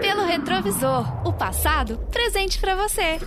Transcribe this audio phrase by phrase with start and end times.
[0.00, 3.18] Pelo retrovisor, o passado presente para você.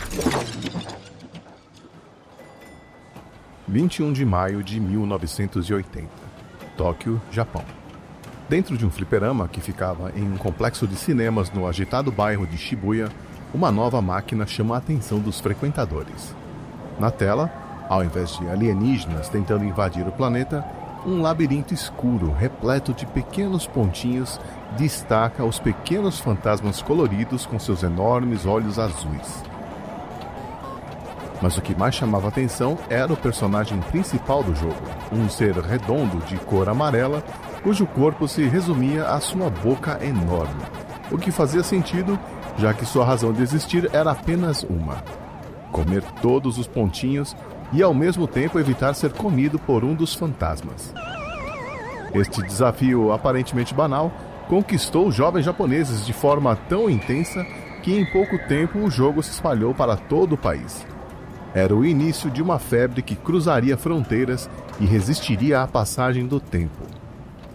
[3.67, 6.09] 21 de maio de 1980.
[6.75, 7.63] Tóquio, Japão.
[8.49, 12.57] Dentro de um fliperama que ficava em um complexo de cinemas no agitado bairro de
[12.57, 13.09] Shibuya,
[13.53, 16.35] uma nova máquina chama a atenção dos frequentadores.
[16.99, 17.51] Na tela,
[17.87, 20.65] ao invés de alienígenas tentando invadir o planeta,
[21.05, 24.39] um labirinto escuro, repleto de pequenos pontinhos,
[24.77, 29.43] destaca os pequenos fantasmas coloridos com seus enormes olhos azuis.
[31.41, 36.17] Mas o que mais chamava atenção era o personagem principal do jogo, um ser redondo
[36.25, 37.21] de cor amarela,
[37.61, 40.61] cujo corpo se resumia à sua boca enorme.
[41.11, 42.17] O que fazia sentido,
[42.57, 45.03] já que sua razão de existir era apenas uma:
[45.69, 47.35] comer todos os pontinhos
[47.73, 50.93] e ao mesmo tempo evitar ser comido por um dos fantasmas.
[52.13, 54.11] Este desafio aparentemente banal
[54.47, 57.43] conquistou os jovens japoneses de forma tão intensa
[57.81, 60.85] que em pouco tempo o jogo se espalhou para todo o país.
[61.53, 66.83] Era o início de uma febre que cruzaria fronteiras e resistiria à passagem do tempo.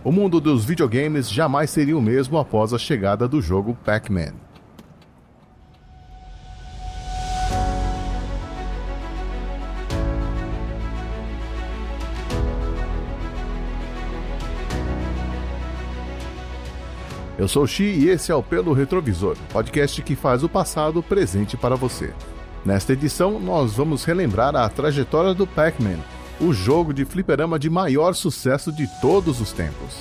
[0.05, 4.48] O mundo dos videogames jamais seria o mesmo após a chegada do jogo Pac-Man.
[17.49, 21.03] Eu sou o Xi e esse é o Pelo Retrovisor, podcast que faz o passado
[21.03, 22.13] presente para você.
[22.63, 25.97] Nesta edição, nós vamos relembrar a trajetória do Pac-Man,
[26.43, 29.97] o jogo de fliperama de maior sucesso de todos os tempos.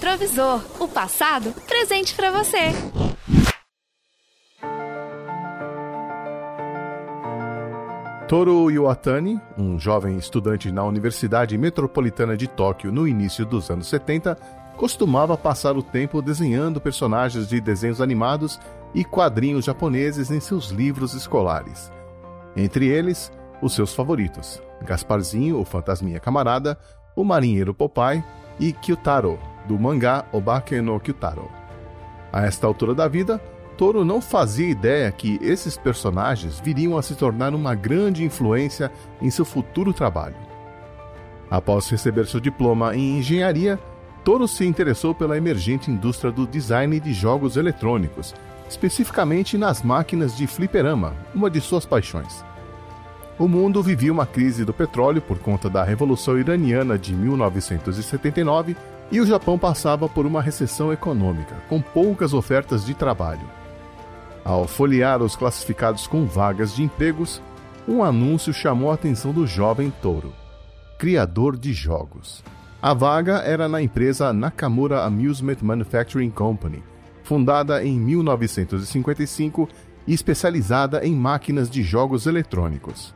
[0.00, 2.72] Retrovisor, o passado presente para você.
[8.26, 14.36] Toru Iwatani, um jovem estudante na Universidade Metropolitana de Tóquio no início dos anos 70,
[14.78, 18.58] costumava passar o tempo desenhando personagens de desenhos animados
[18.94, 21.92] e quadrinhos japoneses em seus livros escolares.
[22.56, 23.30] Entre eles,
[23.60, 26.78] os seus favoritos: Gasparzinho, o Fantasminha Camarada,
[27.14, 28.24] o Marinheiro Popeye
[28.58, 31.50] e Kyutaro, do mangá Obake no Kyutaro.
[32.32, 33.40] A esta altura da vida,
[33.76, 39.30] Toro não fazia ideia que esses personagens viriam a se tornar uma grande influência em
[39.30, 40.36] seu futuro trabalho.
[41.50, 43.78] Após receber seu diploma em engenharia,
[44.22, 48.34] Toro se interessou pela emergente indústria do design de jogos eletrônicos,
[48.68, 52.44] especificamente nas máquinas de fliperama, uma de suas paixões.
[53.38, 58.76] O mundo vivia uma crise do petróleo por conta da Revolução Iraniana de 1979
[59.10, 63.48] e o Japão passava por uma recessão econômica, com poucas ofertas de trabalho.
[64.44, 67.42] Ao folhear os classificados com vagas de empregos,
[67.86, 70.32] um anúncio chamou a atenção do jovem touro,
[70.98, 72.42] criador de jogos.
[72.80, 76.82] A vaga era na empresa Nakamura Amusement Manufacturing Company,
[77.22, 79.68] fundada em 1955
[80.06, 83.14] e especializada em máquinas de jogos eletrônicos.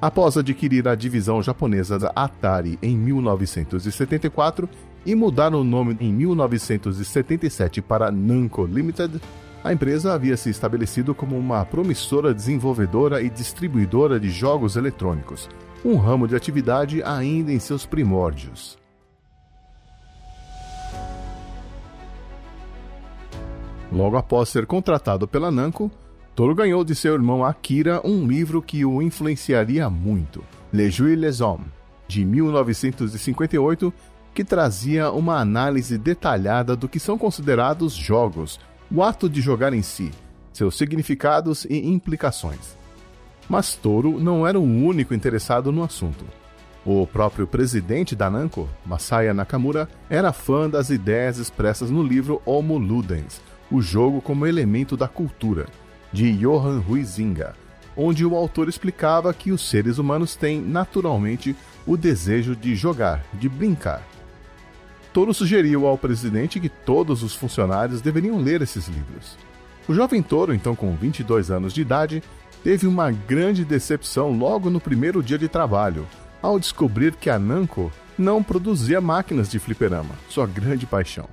[0.00, 4.68] Após adquirir a divisão japonesa da Atari em 1974
[5.04, 9.20] e mudar o nome em 1977 para Namco Limited,
[9.62, 15.48] a empresa havia se estabelecido como uma promissora desenvolvedora e distribuidora de jogos eletrônicos,
[15.84, 18.78] um ramo de atividade ainda em seus primórdios.
[23.92, 25.90] Logo após ser contratado pela Namco,
[26.34, 31.40] Toro ganhou de seu irmão Akira um livro que o influenciaria muito, Les Jeux les
[31.40, 31.66] Hommes,
[32.06, 33.92] de 1958,
[34.40, 38.58] que trazia uma análise detalhada do que são considerados jogos
[38.90, 40.10] o ato de jogar em si,
[40.50, 42.74] seus significados e implicações.
[43.46, 46.24] Mas Toro não era o único interessado no assunto.
[46.86, 52.78] O próprio presidente da Namco, Masaya Nakamura, era fã das ideias expressas no livro Homo
[52.78, 55.66] Ludens, o jogo como elemento da cultura,
[56.10, 57.52] de Johan Huizinga,
[57.94, 61.54] onde o autor explicava que os seres humanos têm naturalmente
[61.86, 64.02] o desejo de jogar, de brincar.
[65.12, 69.36] Toro sugeriu ao presidente que todos os funcionários deveriam ler esses livros.
[69.88, 72.22] O jovem Toro, então com 22 anos de idade,
[72.62, 76.06] teve uma grande decepção logo no primeiro dia de trabalho,
[76.40, 81.28] ao descobrir que a Namco não produzia máquinas de fliperama, sua grande paixão.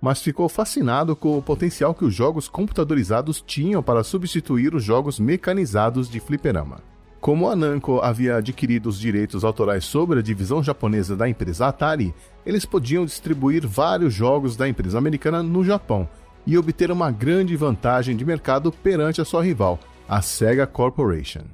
[0.00, 5.18] Mas ficou fascinado com o potencial que os jogos computadorizados tinham para substituir os jogos
[5.18, 6.89] mecanizados de fliperama.
[7.20, 12.14] Como a Namco havia adquirido os direitos autorais sobre a divisão japonesa da empresa Atari,
[12.46, 16.08] eles podiam distribuir vários jogos da empresa americana no Japão,
[16.46, 19.78] e obter uma grande vantagem de mercado perante a sua rival,
[20.08, 21.44] a Sega Corporation.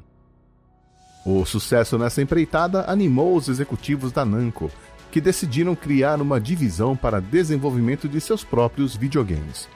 [1.24, 4.70] O sucesso nessa empreitada animou os executivos da Namco,
[5.10, 9.68] que decidiram criar uma divisão para desenvolvimento de seus próprios videogames.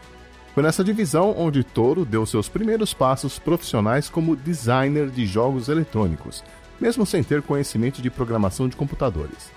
[0.55, 6.43] Foi nessa divisão onde Toro deu seus primeiros passos profissionais como designer de jogos eletrônicos,
[6.81, 9.51] mesmo sem ter conhecimento de programação de computadores.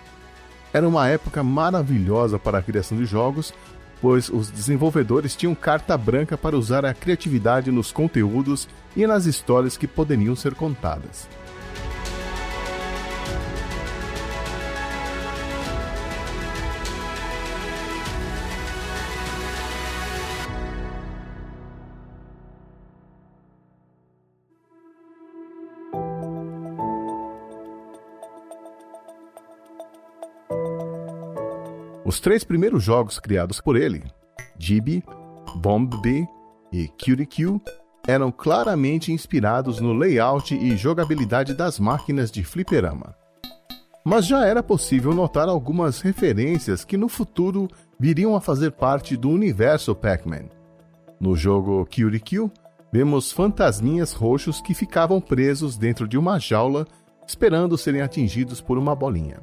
[0.71, 3.53] Era uma época maravilhosa para a criação de jogos,
[4.01, 9.77] pois os desenvolvedores tinham carta branca para usar a criatividade nos conteúdos e nas histórias
[9.77, 11.27] que poderiam ser contadas.
[32.13, 34.03] Os três primeiros jogos criados por ele,
[34.59, 35.03] Gibi,
[35.55, 36.27] Bomb B
[36.71, 37.59] e Cutie Q,
[38.07, 43.15] eram claramente inspirados no layout e jogabilidade das máquinas de fliperama.
[44.05, 47.67] Mas já era possível notar algumas referências que no futuro
[47.99, 50.49] viriam a fazer parte do universo Pac-Man.
[51.19, 52.51] No jogo Cutie Q,
[52.91, 56.85] vemos fantasminhas roxos que ficavam presos dentro de uma jaula
[57.27, 59.39] esperando serem atingidos por uma bolinha.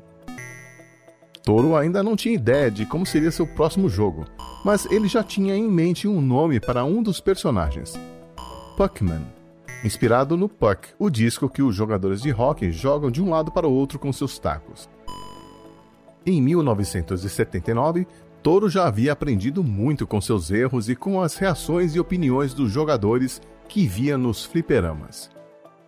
[1.50, 4.25] Toro ainda não tinha ideia de como seria seu próximo jogo,
[4.64, 7.99] mas ele já tinha em mente um nome para um dos personagens:
[8.76, 9.26] Puckman,
[9.82, 13.67] inspirado no Puck, o disco que os jogadores de hockey jogam de um lado para
[13.67, 14.88] o outro com seus tacos.
[16.25, 18.06] Em 1979,
[18.44, 22.70] Toro já havia aprendido muito com seus erros e com as reações e opiniões dos
[22.70, 25.29] jogadores que via nos fliperamas.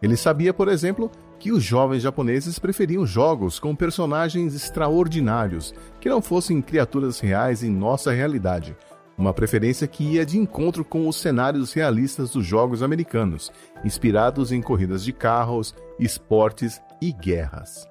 [0.03, 1.09] Ele sabia, por exemplo,
[1.43, 7.69] que os jovens japoneses preferiam jogos com personagens extraordinários, que não fossem criaturas reais em
[7.69, 8.77] nossa realidade.
[9.19, 13.51] Uma preferência que ia de encontro com os cenários realistas dos jogos americanos,
[13.85, 17.89] inspirados em corridas de carros, esportes e guerras.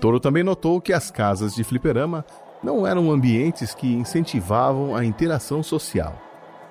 [0.00, 2.24] Toro também notou que as casas de fliperama
[2.64, 6.18] não eram ambientes que incentivavam a interação social.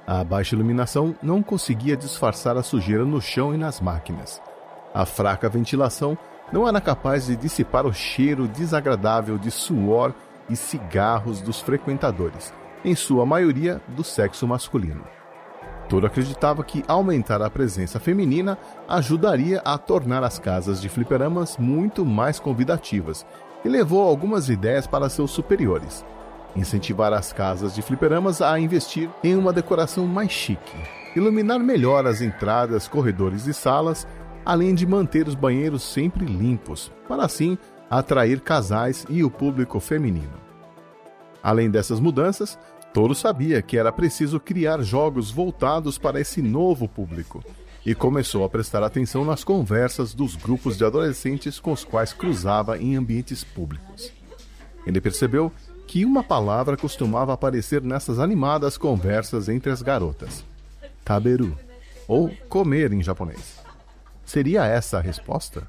[0.08, 4.42] A baixa iluminação não conseguia disfarçar a sujeira no chão e nas máquinas.
[4.96, 6.18] A fraca ventilação
[6.54, 10.14] não era capaz de dissipar o cheiro desagradável de suor
[10.50, 12.54] e cigarros dos frequentadores,
[12.86, 15.04] em sua maioria do sexo masculino.
[15.90, 18.58] Toro acreditava que aumentar a presença feminina
[18.88, 23.26] ajudaria a tornar as casas de fliperamas muito mais convidativas
[23.66, 26.06] e levou algumas ideias para seus superiores.
[26.56, 30.78] Incentivar as casas de fliperamas a investir em uma decoração mais chique,
[31.18, 34.08] iluminar melhor as entradas, corredores e salas
[34.46, 37.58] além de manter os banheiros sempre limpos, para assim
[37.90, 40.46] atrair casais e o público feminino.
[41.42, 42.58] Além dessas mudanças,
[42.94, 47.44] Toro sabia que era preciso criar jogos voltados para esse novo público
[47.86, 52.78] e começou a prestar atenção nas conversas dos grupos de adolescentes com os quais cruzava
[52.78, 54.12] em ambientes públicos.
[54.88, 55.52] Ele percebeu
[55.86, 60.44] que uma palavra costumava aparecer nessas animadas conversas entre as garotas:
[61.04, 61.56] taberu,
[62.08, 63.65] ou comer em japonês.
[64.26, 65.68] Seria essa a resposta?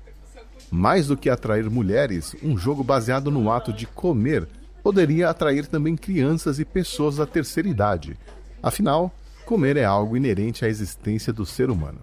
[0.71, 4.49] Mais do que atrair mulheres, um jogo baseado no ato de comer
[4.83, 8.17] poderia atrair também crianças e pessoas da terceira idade.
[8.63, 9.13] Afinal,
[9.45, 12.01] comer é algo inerente à existência do ser humano.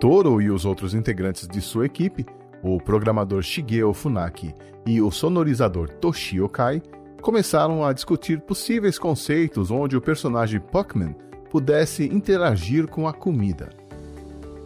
[0.00, 2.24] Toro e os outros integrantes de sua equipe,
[2.62, 4.54] o programador Shigeo Funaki
[4.86, 6.80] e o sonorizador Toshio Kai,
[7.20, 11.16] começaram a discutir possíveis conceitos onde o personagem Puckman
[11.50, 13.70] pudesse interagir com a comida.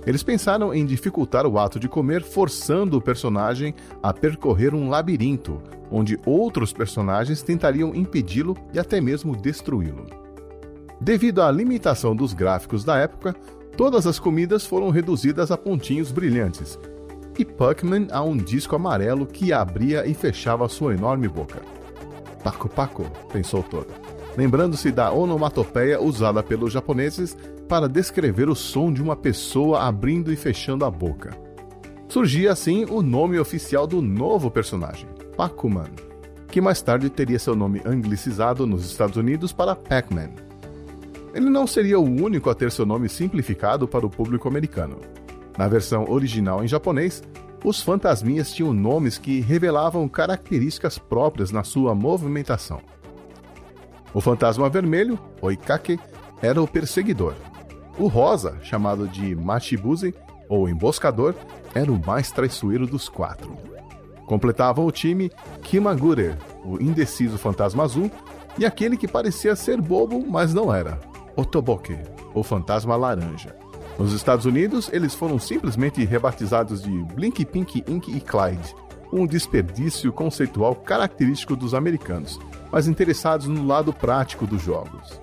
[0.05, 5.63] Eles pensaram em dificultar o ato de comer, forçando o personagem a percorrer um labirinto,
[5.91, 10.07] onde outros personagens tentariam impedi-lo e até mesmo destruí-lo.
[11.01, 13.35] Devido à limitação dos gráficos da época,
[13.77, 16.79] todas as comidas foram reduzidas a pontinhos brilhantes,
[17.39, 21.63] e Puckman a um disco amarelo que abria e fechava sua enorme boca.
[22.43, 27.37] Paco Paco, pensou todo lembrando-se da onomatopeia usada pelos japoneses
[27.69, 31.37] para descrever o som de uma pessoa abrindo e fechando a boca.
[32.09, 35.91] Surgia assim o nome oficial do novo personagem, Pac-Man,
[36.49, 40.31] que mais tarde teria seu nome anglicizado nos Estados Unidos para Pac-Man.
[41.35, 44.99] Ele não seria o único a ter seu nome simplificado para o público americano.
[45.57, 47.23] Na versão original em japonês,
[47.65, 52.81] os fantasminhas tinham nomes que revelavam características próprias na sua movimentação.
[54.15, 55.99] O fantasma vermelho, Oikake,
[56.41, 57.35] era o perseguidor.
[57.99, 60.15] O rosa, chamado de Machibuze,
[60.49, 61.35] ou emboscador,
[61.75, 63.57] era o mais traiçoeiro dos quatro.
[64.27, 65.31] Completavam o time
[65.63, 68.11] Kimagure, o indeciso fantasma azul,
[68.59, 71.01] e aquele que parecia ser bobo, mas não era,
[71.37, 71.97] Otoboke,
[72.35, 73.57] o fantasma laranja.
[73.99, 78.75] Nos Estados Unidos, eles foram simplesmente rebatizados de Blink Pink Ink e Clyde,
[79.13, 82.41] um desperdício conceitual característico dos americanos,
[82.71, 85.21] mas interessados no lado prático dos jogos.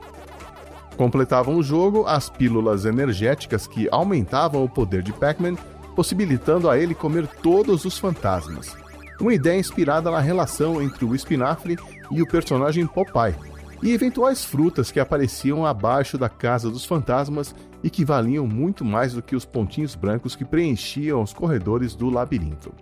[0.95, 5.55] Completavam o jogo as pílulas energéticas que aumentavam o poder de Pac-Man,
[5.95, 8.75] possibilitando a ele comer todos os fantasmas.
[9.19, 11.77] Uma ideia inspirada na relação entre o espinafre
[12.11, 13.35] e o personagem Popeye,
[13.81, 19.13] e eventuais frutas que apareciam abaixo da casa dos fantasmas e que valiam muito mais
[19.13, 22.73] do que os pontinhos brancos que preenchiam os corredores do labirinto.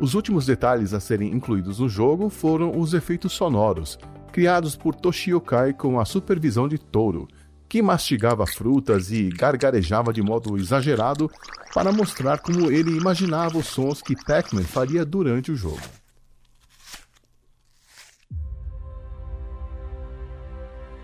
[0.00, 3.98] Os últimos detalhes a serem incluídos no jogo foram os efeitos sonoros,
[4.32, 7.28] criados por Toshio Kai com a supervisão de Touro,
[7.68, 11.30] que mastigava frutas e gargarejava de modo exagerado
[11.74, 15.78] para mostrar como ele imaginava os sons que Pac-Man faria durante o jogo.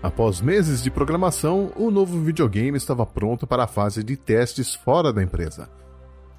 [0.01, 5.13] Após meses de programação, o novo videogame estava pronto para a fase de testes fora
[5.13, 5.69] da empresa.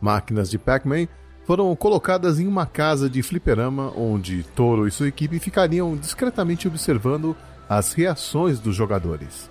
[0.00, 1.06] Máquinas de Pac-Man
[1.48, 7.34] foram colocadas em uma casa de fliperama onde Toro e sua equipe ficariam discretamente observando
[7.66, 9.48] as reações dos jogadores.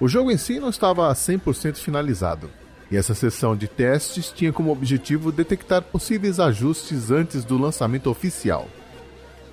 [0.00, 2.48] O jogo em si não estava 100% finalizado,
[2.90, 8.66] e essa sessão de testes tinha como objetivo detectar possíveis ajustes antes do lançamento oficial.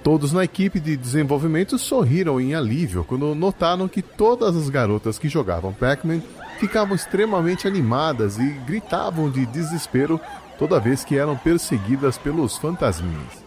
[0.01, 5.27] Todos na equipe de desenvolvimento sorriram em alívio quando notaram que todas as garotas que
[5.27, 6.21] jogavam Pac-Man
[6.57, 10.21] ficavam extremamente animadas e gritavam de desespero
[10.57, 13.43] toda vez que eram perseguidas pelos fantasminhas.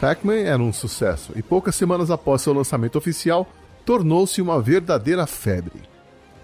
[0.00, 3.48] Pac-Man era um sucesso e poucas semanas após seu lançamento oficial,
[3.84, 5.82] tornou-se uma verdadeira febre.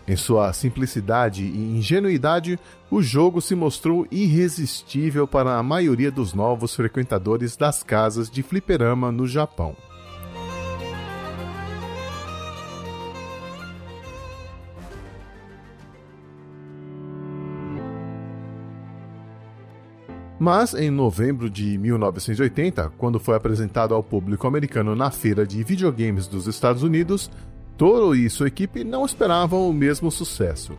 [0.08, 2.58] Em sua simplicidade e ingenuidade,
[2.90, 9.12] o jogo se mostrou irresistível para a maioria dos novos frequentadores das casas de fliperama
[9.12, 9.76] no Japão.
[20.40, 26.26] Mas em novembro de 1980, quando foi apresentado ao público americano na feira de videogames
[26.26, 27.30] dos Estados Unidos,
[27.76, 30.72] Toro e sua equipe não esperavam o mesmo sucesso.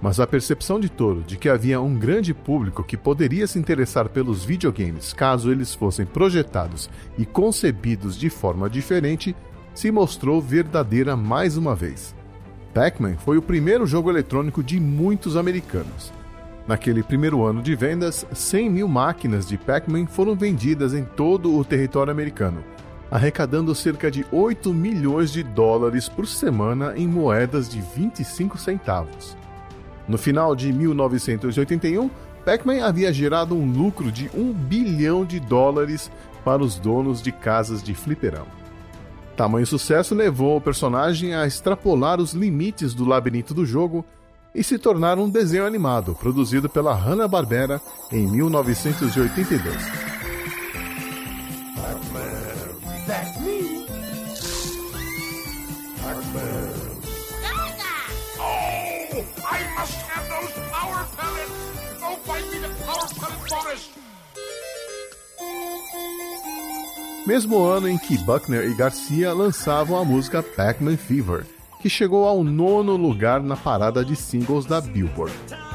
[0.00, 4.08] Mas a percepção de Toro de que havia um grande público que poderia se interessar
[4.08, 6.88] pelos videogames caso eles fossem projetados
[7.18, 9.36] e concebidos de forma diferente
[9.74, 12.14] se mostrou verdadeira mais uma vez.
[12.72, 16.16] Pac-Man foi o primeiro jogo eletrônico de muitos americanos.
[16.68, 21.64] Naquele primeiro ano de vendas, 100 mil máquinas de Pac-Man foram vendidas em todo o
[21.64, 22.62] território americano,
[23.10, 29.34] arrecadando cerca de 8 milhões de dólares por semana em moedas de 25 centavos.
[30.06, 32.10] No final de 1981,
[32.44, 36.10] Pac-Man havia gerado um lucro de 1 bilhão de dólares
[36.44, 38.46] para os donos de casas de fliperão.
[39.34, 44.04] Tamanho sucesso levou o personagem a extrapolar os limites do labirinto do jogo
[44.54, 50.08] e se tornar um desenho animado produzido pela Hanna-Barbera em 1982.
[67.28, 71.44] Mesmo ano em que Buckner e Garcia lançavam a música Pac-Man Fever,
[71.80, 75.67] que chegou ao nono lugar na parada de singles da Billboard.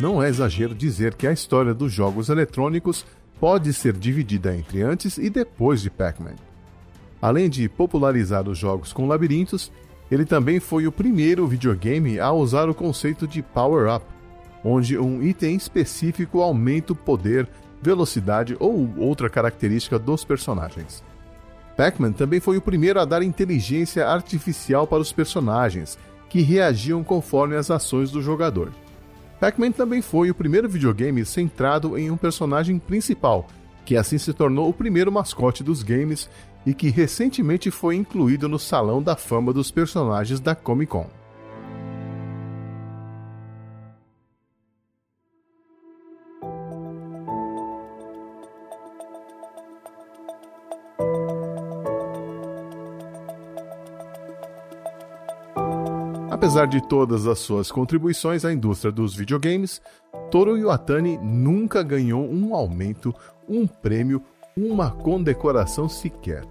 [0.00, 3.04] Não é exagero dizer que a história dos jogos eletrônicos
[3.38, 6.36] pode ser dividida entre antes e depois de Pac-Man.
[7.20, 9.70] Além de popularizar os jogos com labirintos,
[10.10, 14.06] ele também foi o primeiro videogame a usar o conceito de power-up,
[14.64, 17.46] onde um item específico aumenta o poder,
[17.82, 21.04] velocidade ou outra característica dos personagens.
[21.76, 25.98] Pac-Man também foi o primeiro a dar inteligência artificial para os personagens,
[26.30, 28.72] que reagiam conforme as ações do jogador.
[29.40, 33.48] Pac-Man também foi o primeiro videogame centrado em um personagem principal,
[33.86, 36.28] que assim se tornou o primeiro mascote dos games
[36.66, 41.19] e que recentemente foi incluído no Salão da Fama dos Personagens da Comic Con.
[56.40, 59.78] Apesar de todas as suas contribuições à indústria dos videogames,
[60.30, 63.14] Toru Iwatani nunca ganhou um aumento,
[63.46, 64.22] um prêmio,
[64.56, 66.44] uma condecoração sequer.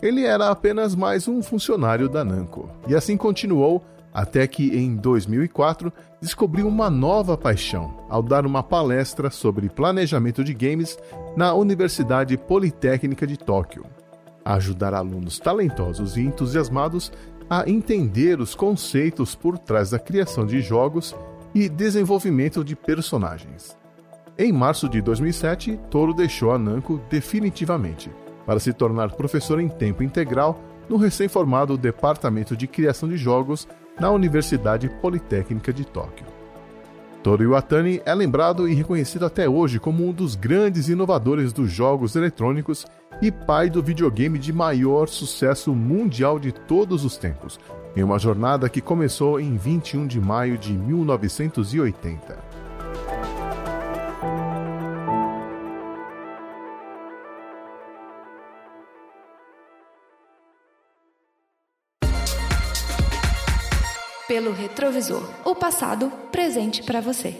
[0.00, 5.92] Ele era apenas mais um funcionário da Namco, e assim continuou até que em 2004
[6.22, 10.96] descobriu uma nova paixão ao dar uma palestra sobre planejamento de games
[11.36, 13.84] na Universidade Politécnica de Tóquio.
[14.44, 17.10] Ajudar alunos talentosos e entusiasmados
[17.50, 21.16] a entender os conceitos por trás da criação de jogos
[21.52, 23.76] e desenvolvimento de personagens.
[24.38, 28.08] Em março de 2007, Toro deixou a Namco definitivamente
[28.46, 33.66] para se tornar professor em tempo integral no recém-formado Departamento de Criação de Jogos
[33.98, 36.39] na Universidade Politécnica de Tóquio.
[37.22, 42.16] Toru Iwatani é lembrado e reconhecido até hoje como um dos grandes inovadores dos jogos
[42.16, 42.86] eletrônicos
[43.20, 47.60] e pai do videogame de maior sucesso mundial de todos os tempos,
[47.94, 52.49] em uma jornada que começou em 21 de maio de 1980.
[64.30, 67.34] Pelo retrovisor, o passado presente para você.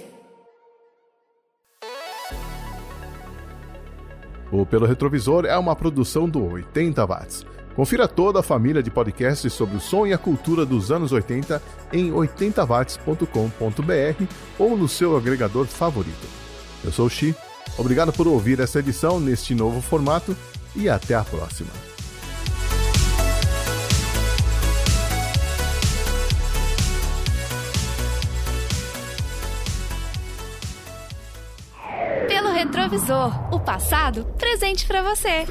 [4.50, 7.46] O Pelo Retrovisor é uma produção do 80 Watts.
[7.76, 11.62] Confira toda a família de podcasts sobre o som e a cultura dos anos 80
[11.92, 14.24] em 80watts.com.br
[14.58, 16.26] ou no seu agregador favorito.
[16.82, 17.36] Eu sou o Xi,
[17.78, 20.36] obrigado por ouvir essa edição neste novo formato
[20.74, 21.70] e até a próxima.
[32.90, 35.46] Retrovisor, o passado presente para você.